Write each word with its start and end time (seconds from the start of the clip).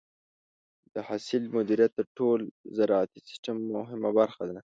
د 0.93 0.95
حاصل 1.07 1.43
مدیریت 1.55 1.91
د 1.95 2.01
ټول 2.17 2.39
زراعتي 2.77 3.19
سیستم 3.27 3.55
مهمه 3.75 4.09
برخه 4.19 4.43
ده. 4.49 4.57